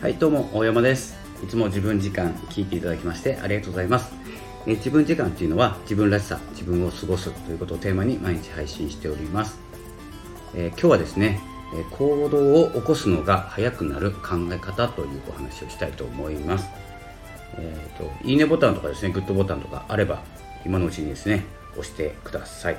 [0.00, 1.16] はいどうも大山です。
[1.42, 4.12] いつも自分時間聞いていただきましてありがとうございます。
[4.66, 9.58] え自分時間っていうのは自分らしさ自分を過ごすということをテーマに毎日配信しております、
[10.54, 11.40] えー、今日はですね
[11.90, 16.68] 行動を起こすのが早くなる考え方というお話をしたいと思います、
[17.56, 20.22] えーと、いいねボタンとかですねグッドボタンとかあれば
[20.64, 22.78] 今のうちにですね押してください、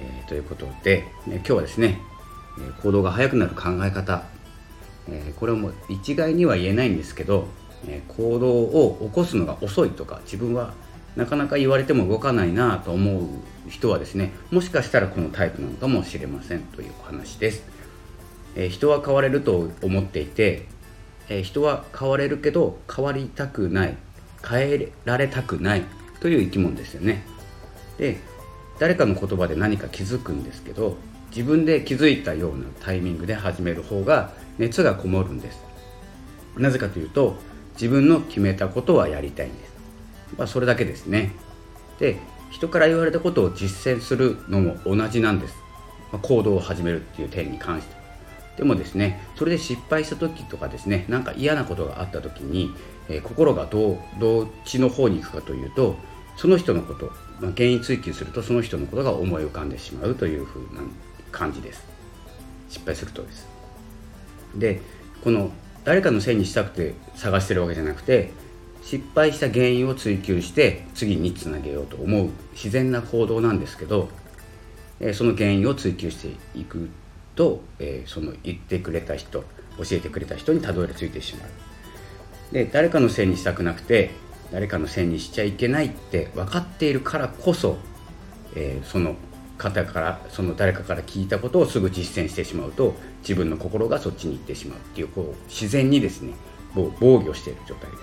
[0.00, 2.00] えー、ということで、ね、今日はですね
[2.82, 4.24] 行動が早くなる考え方、
[5.08, 7.46] え、これも一概には言えないんですけど
[7.86, 10.74] え行動を起こすのが遅いとか自分は
[11.16, 13.26] なかなか言われても動かないなと思う
[13.68, 17.64] 人はですねもしかしたらこのタイプなのかもしれませんというお話です、
[18.56, 20.66] え、人は変われると思っていて、
[21.28, 23.96] え、人は変われるけど変わりたくない
[24.46, 25.82] 変えられたくない
[26.20, 27.24] という生き物ですよね。
[27.98, 28.18] で
[28.80, 30.96] 誰かの言葉で何か気づくんですけど
[31.28, 35.60] 自分で気づいたようなタイミングで始める方が熱がこもるんです。
[36.56, 37.36] なぜかというと
[37.74, 39.72] 自分の決めたことはやりたいんです。
[40.38, 41.32] まあ、それだけですね。
[41.98, 42.16] で
[42.50, 45.54] 人から言われたことを実践するのも同じなんです、
[46.10, 48.00] まあ、行動を始めるっていう点に関して。
[48.56, 52.74] でもですねそれで失敗した時とかですねなんか嫌なことがあった時に、
[53.08, 55.96] えー、心がどうどっちの方に行くかというと
[56.40, 60.80] その人のこと、まあ、原因追求するとその人のことが思い浮かんでしまうというふうな
[61.30, 61.84] 感じです。
[62.70, 63.46] 失敗するとです。
[64.56, 64.80] で
[65.22, 65.50] この
[65.84, 68.30] 誰かのせいにしたくて探してるわけじゃなくて
[68.82, 74.08] 失敗した原因を追求して次につなげようと思う自然な行動なんですけど、
[75.12, 76.88] その原因を追求していく
[77.36, 77.62] と、
[78.06, 79.44] その言ってくれた人教
[79.90, 81.48] えてくれた人にたどり着いてしまう。
[82.54, 84.10] で誰かのせいにしたくなくて
[84.52, 87.76] 誰かのせいにしちゃいけないって分かっているからこそ、
[88.54, 89.14] えー、その
[89.58, 96.32] 方からその誰かから聞いたことをすぐ実践してしまうと自分の心がそっちに行ってしまうっていうこう自然にですね
[96.74, 98.02] 防御している状態です。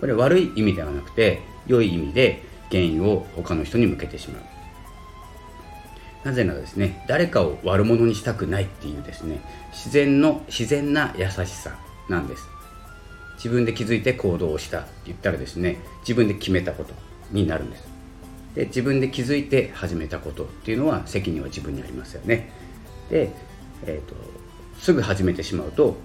[0.00, 4.42] これ悪い意味ではなくて良い意味で原因を他の人に向けてしまう。
[6.24, 9.40] なぜならですね誰かを悪者にしたくないっていうですね
[9.72, 11.78] 自然の自然な優しさ
[12.08, 12.59] なんです。
[13.42, 16.92] 自分で気づいて行動をしたって言ったらですね自分で決めたこと
[17.30, 17.88] になるんです。
[18.54, 22.50] で自分で気づいて始めたことっていうのは責任は自分にありますよね。
[23.08, 23.32] で、
[23.86, 24.14] えーと、
[24.78, 25.96] すぐ始めてしまうと、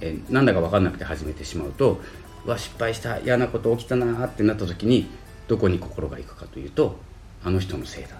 [0.00, 2.00] えー、なんだか分かんなくて始めてしまうと
[2.46, 5.06] わ失敗した嫌なこと起きたなってなった時に
[5.48, 6.96] どこに心が行くかというと
[7.44, 8.10] あの人のせいだ。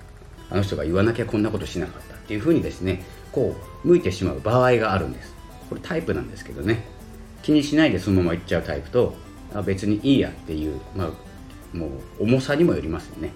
[0.50, 5.32] あの人が言わなきゃこんなことしなかったっていうふうにですねこう向いてしまう場合があるんです。
[5.71, 7.00] これタイプなんですけどね。
[7.43, 9.15] 気にしないでそのまま行っちゃうタイプと
[9.55, 11.87] あ別にいいやっていう、まあ、も
[12.19, 13.33] う重さにもよりますよね。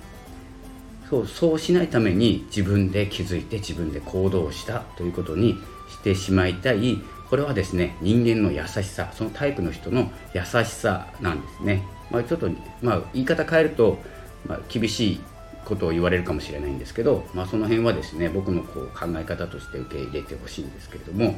[1.09, 6.99] そうそうしないために自分で気づいて自分で行動したということにしてしまいたい。
[7.29, 12.49] これはですね人間の優しさそのタイプの人の優しさなんですね、まあ、ちょっと、
[12.81, 13.99] まあ、言い方変えると、
[14.47, 15.21] まあ、厳しい
[15.65, 21.35] ことを言われるかもしれないんですけど、まあ、その辺はですね僕のこう考え方として受け入れてほしいんですけれども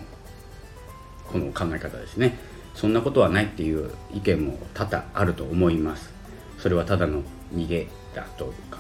[1.33, 2.37] この考え方ですね。
[2.77, 6.13] そんなことはないっていう意見も多々あると思います。
[6.59, 7.23] それはただの
[7.53, 8.79] 逃げだとか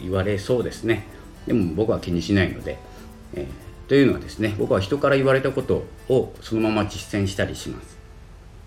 [0.00, 1.06] 言われそうですね。
[1.46, 2.78] でも僕は気にしないので、
[3.34, 7.96] えーというのはですね僕は人から言われたことをそのまま実践したりします。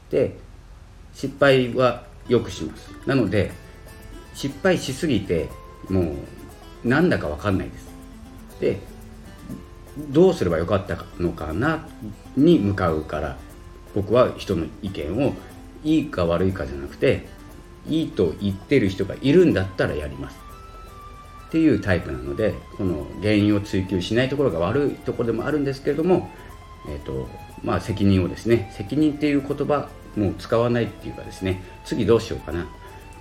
[0.10, 0.36] で
[1.14, 2.90] 失敗はよくします。
[3.06, 3.52] なので
[4.34, 5.50] 失敗しすぎて
[5.90, 6.16] も
[6.84, 7.88] うなんだか分かんないです。
[8.60, 8.80] で
[10.10, 11.86] どうすればよかったのかな
[12.36, 13.38] に向かうから
[13.96, 15.34] 僕は人の意見を
[15.84, 17.28] いいか悪いかじゃなくて
[17.88, 20.40] いいと言ってる人がいるんだったらやります。
[21.48, 26.30] っていうタイプなのでこの原因を追求しないところが悪いところでもあるんですけれども、
[26.88, 27.28] えーと
[27.62, 32.68] まあ、責任をですね責任っていう言葉もう使わないっていうかですね次どうしようかな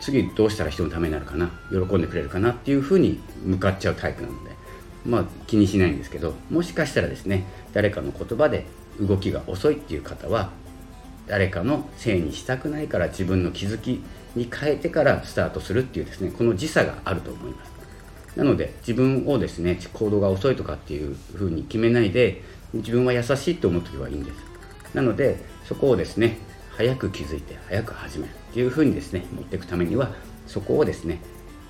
[0.01, 4.51] 次どうしたら人のためになるかな喜んでくれるかなっていうふうに向かっちゃうタイプなので
[5.05, 8.67] まあ気にしないんですけどもしかしたらですね誰かの言葉で
[9.01, 10.51] 動きが遅いっていう方は
[11.27, 14.03] 誰かのせいにしたくないから自分の気づき
[14.35, 17.71] に変えてからスタートするっていうですねこの時差があると思います。
[18.37, 22.43] なので自分をですね行動が遅いとかっていうふうに決めないで
[22.73, 24.37] 自分は優しいと思う時はいいんです。
[24.95, 26.39] なのでそこをですね
[26.77, 30.11] 早く気づいて早く始めるっていうふうにですね持っていくためには
[30.47, 31.21] そこをですね、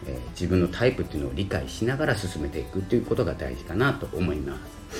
[0.06, 4.56] えー、自分のタイプっていうのを理解しながら進めていくということが大事かなと思いま
[4.90, 4.99] す。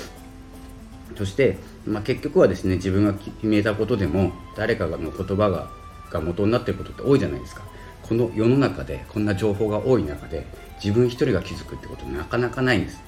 [1.15, 5.69] そして、まあ、結局はですね自分が決めたことでも誰かの言葉が
[6.11, 7.63] が元になっていることって多いじゃないですか。
[8.03, 10.45] この世の中でこんな情報が多い中で
[10.83, 13.01] 自分一人が気づくってことなかなかないんです、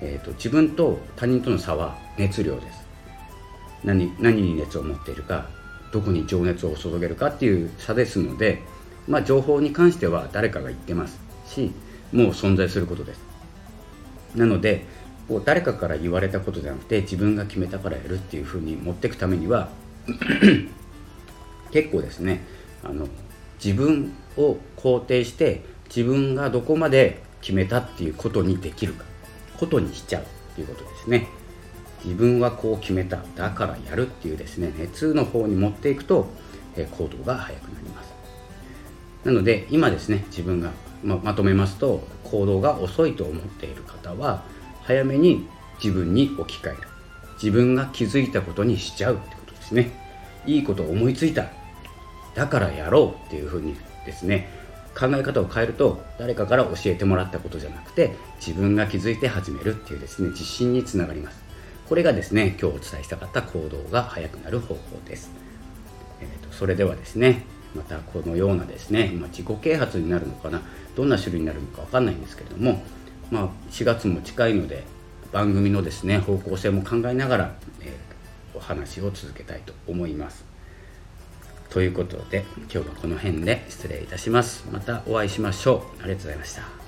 [0.00, 2.84] えーと、自分と他人との差は熱量です。
[3.82, 5.50] 何何に熱を持っているか
[5.92, 8.62] どこに情熱を注げるかっていう差ですので、
[9.06, 11.70] まあ、情報に関しては誰かが言ってますし
[12.10, 13.20] もう存在することです。
[14.34, 14.86] なので
[15.28, 19.68] こう誰かから言われたことじゃなくて自分が決めたからやるっていうふうに持っていくためには
[21.72, 22.40] 結構ですね
[22.82, 23.08] あの
[23.62, 29.04] 自分を肯定して自分がどこまで決めたっていうことにできるか
[29.58, 30.26] ことにしちゃうっ
[30.56, 31.28] ていうことですね。
[32.04, 36.26] 自分はこう決めただからやるっていうですね熱の方に持っていくと、
[36.76, 38.12] え行動が早くなります。
[39.24, 40.72] なので今ですね自分が
[41.02, 44.44] ままとめますと行動が遅いと思っている方は
[44.86, 45.48] 早めに
[45.82, 46.88] 自分に置き換える。
[47.34, 49.90] 自分が気づいたことにしちゃうってことですね。
[50.46, 51.46] いいことを思いついた。
[52.34, 53.76] だからやろうっていうふうに
[54.06, 54.48] ですね。
[54.94, 61.42] 考え方を変えると誰かから教えてもらったことじゃなくて自分が気づいて始めるっていうですね自信につながります。
[61.88, 65.30] これがですね今日お伝えしたかった行動が早くなる方法です、
[66.20, 67.44] えーと、それではですね
[67.74, 70.62] またこのようなですね、まあ、自己啓発になるのかな
[70.96, 72.82] どんな種類になるのか分かんないんですけれども、
[73.30, 74.84] まあ、4月も近いので
[75.32, 80.44] 番組のですね方向性も考えながら、えー、お話を続けたいと思います。
[81.70, 84.64] ということで今日はこの辺で失礼いたします。
[84.70, 86.02] またお会いしましょう。
[86.02, 86.83] ありがとうございました。